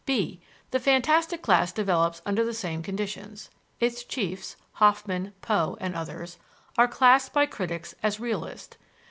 (b) 0.03 0.41
The 0.71 0.79
fantastic 0.79 1.43
class 1.43 1.71
develops 1.71 2.23
under 2.25 2.43
the 2.43 2.55
same 2.55 2.81
conditions. 2.81 3.51
Its 3.79 4.03
chiefs 4.03 4.57
(Hoffmann, 4.81 5.31
Poe, 5.41 5.77
et 5.79 5.93
al.) 5.93 6.25
are 6.75 6.87
classed 6.87 7.31
by 7.33 7.45
critics 7.45 7.93
as 8.01 8.19
realists. 8.19 8.77